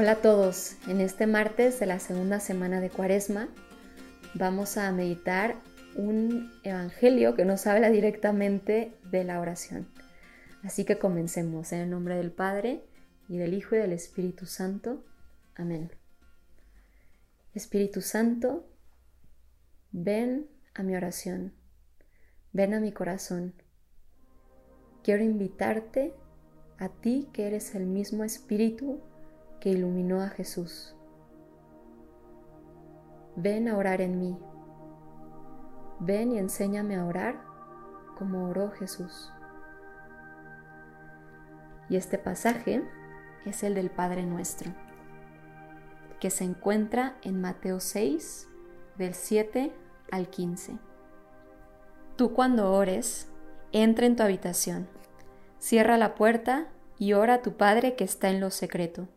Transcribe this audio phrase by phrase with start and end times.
[0.00, 3.50] Hola a todos, en este martes de la segunda semana de Cuaresma
[4.32, 5.56] vamos a meditar
[5.94, 9.86] un evangelio que nos habla directamente de la oración.
[10.62, 12.82] Así que comencemos en el nombre del Padre
[13.28, 15.04] y del Hijo y del Espíritu Santo.
[15.54, 15.90] Amén.
[17.52, 18.66] Espíritu Santo,
[19.92, 21.52] ven a mi oración,
[22.54, 23.52] ven a mi corazón.
[25.04, 26.14] Quiero invitarte
[26.78, 29.02] a ti que eres el mismo Espíritu
[29.60, 30.96] que iluminó a Jesús.
[33.36, 34.38] Ven a orar en mí.
[36.00, 37.40] Ven y enséñame a orar
[38.18, 39.32] como oró Jesús.
[41.88, 42.82] Y este pasaje
[43.44, 44.72] es el del Padre Nuestro,
[46.20, 48.48] que se encuentra en Mateo 6,
[48.96, 49.72] del 7
[50.10, 50.78] al 15.
[52.16, 53.30] Tú cuando ores,
[53.72, 54.88] entra en tu habitación,
[55.58, 59.08] cierra la puerta y ora a tu Padre que está en lo secreto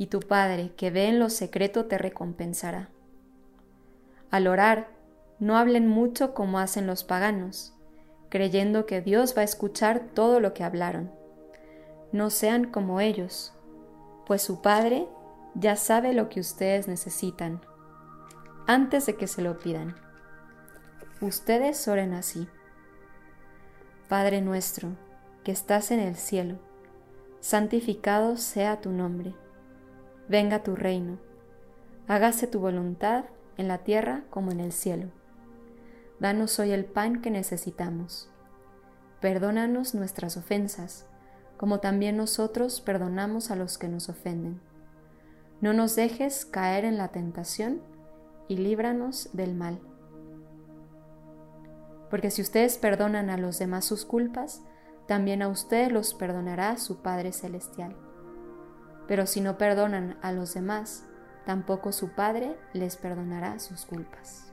[0.00, 2.88] y tu Padre que ve en lo secreto te recompensará.
[4.30, 4.88] Al orar,
[5.38, 7.74] no hablen mucho como hacen los paganos,
[8.30, 11.12] creyendo que Dios va a escuchar todo lo que hablaron.
[12.12, 13.52] No sean como ellos,
[14.24, 15.06] pues su Padre
[15.54, 17.60] ya sabe lo que ustedes necesitan,
[18.66, 19.96] antes de que se lo pidan.
[21.20, 22.48] Ustedes oren así.
[24.08, 24.96] Padre nuestro,
[25.44, 26.56] que estás en el cielo,
[27.40, 29.34] santificado sea tu nombre
[30.30, 31.18] venga tu reino,
[32.06, 33.24] hágase tu voluntad
[33.56, 35.08] en la tierra como en el cielo.
[36.20, 38.30] Danos hoy el pan que necesitamos.
[39.20, 41.08] Perdónanos nuestras ofensas,
[41.56, 44.60] como también nosotros perdonamos a los que nos ofenden.
[45.60, 47.82] No nos dejes caer en la tentación
[48.46, 49.80] y líbranos del mal.
[52.08, 54.62] Porque si ustedes perdonan a los demás sus culpas,
[55.08, 57.96] también a ustedes los perdonará su Padre Celestial.
[59.10, 61.02] Pero si no perdonan a los demás,
[61.44, 64.52] tampoco su Padre les perdonará sus culpas.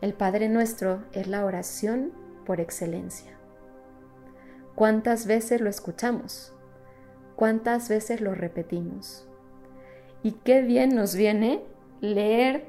[0.00, 2.12] El Padre nuestro es la oración
[2.46, 3.32] por excelencia.
[4.76, 6.52] ¿Cuántas veces lo escuchamos?
[7.34, 9.26] ¿Cuántas veces lo repetimos?
[10.22, 11.64] Y qué bien nos viene
[12.00, 12.68] leer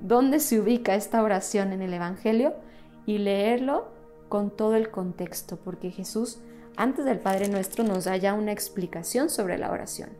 [0.00, 2.54] dónde se ubica esta oración en el Evangelio
[3.04, 3.92] y leerlo
[4.30, 6.40] con todo el contexto, porque Jesús
[6.76, 10.10] antes del Padre Nuestro nos da ya una explicación sobre la oración.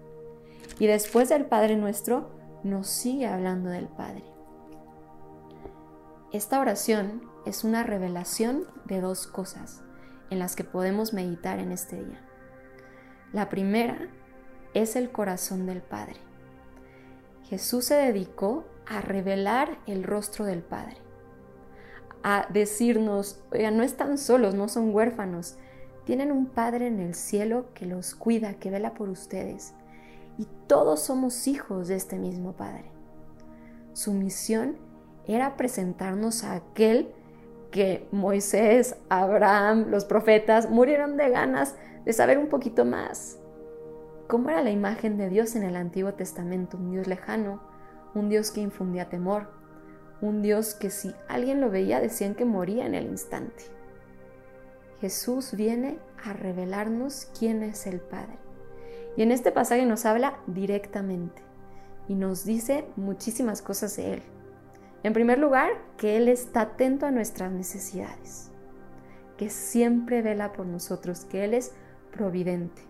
[0.79, 2.31] Y después del Padre Nuestro
[2.63, 4.25] nos sigue hablando del Padre.
[6.33, 9.83] Esta oración es una revelación de dos cosas
[10.31, 12.21] en las que podemos meditar en este día.
[13.33, 14.09] La primera
[14.75, 16.17] es el corazón del Padre.
[17.45, 20.97] Jesús se dedicó a revelar el rostro del Padre,
[22.23, 25.57] a decirnos, no están solos, no son huérfanos,
[26.05, 29.75] tienen un Padre en el cielo que los cuida, que vela por ustedes.
[30.39, 32.91] Y todos somos hijos de este mismo Padre.
[33.93, 34.77] Su misión
[35.27, 37.13] era presentarnos a aquel
[37.71, 43.39] que Moisés, Abraham, los profetas murieron de ganas de saber un poquito más.
[44.29, 46.77] ¿Cómo era la imagen de Dios en el Antiguo Testamento?
[46.77, 47.63] Un Dios lejano,
[48.15, 49.49] un Dios que infundía temor,
[50.21, 53.65] un Dios que si alguien lo veía decían que moría en el instante.
[55.03, 58.39] Jesús viene a revelarnos quién es el Padre.
[59.17, 61.43] Y en este pasaje nos habla directamente
[62.07, 64.23] y nos dice muchísimas cosas de Él.
[65.03, 68.53] En primer lugar, que Él está atento a nuestras necesidades,
[69.37, 71.73] que siempre vela por nosotros, que Él es
[72.13, 72.83] providente.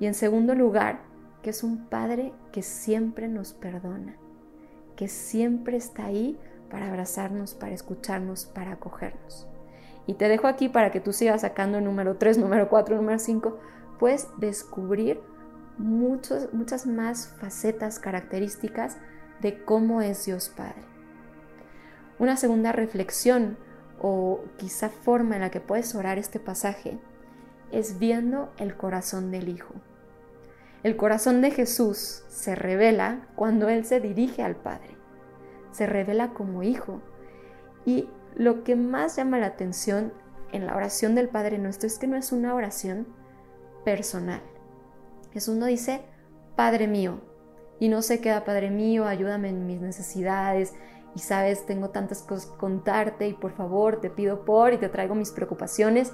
[0.00, 1.02] Y en segundo lugar,
[1.42, 4.16] que es un Padre que siempre nos perdona,
[4.96, 6.38] que siempre está ahí
[6.70, 9.46] para abrazarnos, para escucharnos, para acogernos.
[10.08, 13.18] Y te dejo aquí para que tú sigas sacando el número 3, número 4, número
[13.18, 13.58] 5,
[13.98, 15.20] puedes descubrir
[15.76, 18.96] muchos, muchas más facetas, características
[19.42, 20.80] de cómo es Dios Padre.
[22.18, 23.58] Una segunda reflexión
[24.00, 26.98] o quizá forma en la que puedes orar este pasaje
[27.70, 29.74] es viendo el corazón del Hijo.
[30.84, 34.96] El corazón de Jesús se revela cuando Él se dirige al Padre.
[35.70, 37.02] Se revela como Hijo.
[37.84, 40.12] Y lo que más llama la atención
[40.52, 43.06] en la oración del Padre Nuestro es que no es una oración
[43.84, 44.42] personal.
[45.32, 46.02] Jesús no dice,
[46.56, 47.20] Padre mío,
[47.80, 50.74] y no se queda, Padre mío, ayúdame en mis necesidades,
[51.14, 54.88] y sabes, tengo tantas cosas que contarte, y por favor te pido por, y te
[54.88, 56.12] traigo mis preocupaciones.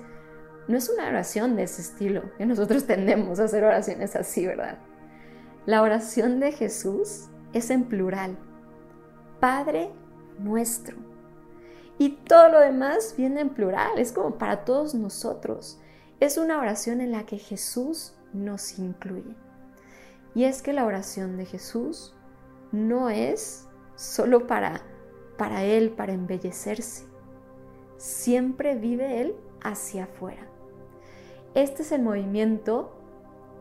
[0.69, 4.79] No es una oración de ese estilo, que nosotros tendemos a hacer oraciones así, ¿verdad?
[5.67, 8.37] La oración de Jesús es en plural,
[9.41, 9.91] Padre
[10.39, 11.14] nuestro.
[11.99, 15.79] Y todo lo demás viene en plural, es como para todos nosotros.
[16.21, 19.37] Es una oración en la que Jesús nos incluye.
[20.35, 22.15] Y es que la oración de Jesús
[22.73, 24.83] no es solo para,
[25.39, 27.05] para Él, para embellecerse.
[27.97, 30.49] Siempre vive Él hacia afuera.
[31.55, 32.93] Este es el movimiento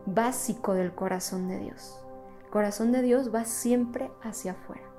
[0.06, 2.00] básico del corazón de Dios.
[2.44, 4.93] El corazón de Dios va siempre hacia afuera.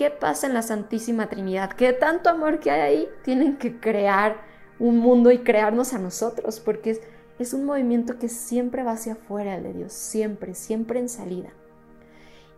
[0.00, 1.72] ¿Qué pasa en la Santísima Trinidad?
[1.74, 4.40] Que tanto amor que hay ahí tienen que crear
[4.78, 7.02] un mundo y crearnos a nosotros, porque es,
[7.38, 11.50] es un movimiento que siempre va hacia afuera el de Dios, siempre, siempre en salida.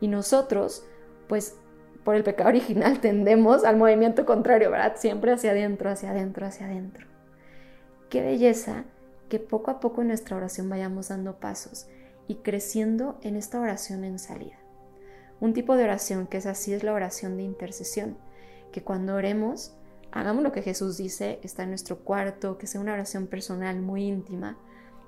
[0.01, 0.85] Y nosotros,
[1.27, 1.57] pues
[2.05, 4.93] por el pecado original tendemos al movimiento contrario, ¿verdad?
[4.95, 7.09] Siempre hacia adentro, hacia adentro, hacia adentro.
[8.09, 8.85] Qué belleza
[9.29, 11.89] que poco a poco en nuestra oración vayamos dando pasos
[12.29, 14.62] y creciendo en esta oración en salida.
[15.43, 18.17] Un tipo de oración que es así es la oración de intercesión,
[18.71, 19.75] que cuando oremos,
[20.13, 24.05] hagamos lo que Jesús dice, está en nuestro cuarto, que sea una oración personal muy
[24.05, 24.57] íntima,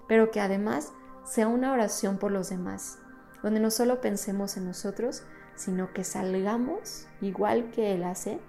[0.08, 0.92] pero que además
[1.25, 2.98] sea una oración por los demás,
[3.44, 5.22] donde no solo pensemos en nosotros,
[5.54, 8.40] sino que salgamos igual que Él hace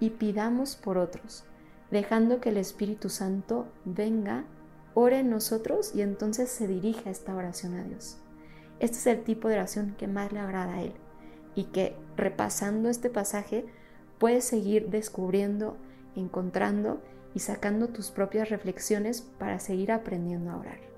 [0.00, 1.44] y pidamos por otros,
[1.90, 4.46] dejando que el Espíritu Santo venga
[4.94, 8.16] ore en nosotros y entonces se dirige esta oración a Dios.
[8.80, 11.03] Este es el tipo de oración que más le agrada a Él
[11.54, 13.64] y que repasando este pasaje
[14.18, 15.76] puedes seguir descubriendo,
[16.16, 17.00] encontrando
[17.34, 20.93] y sacando tus propias reflexiones para seguir aprendiendo a orar.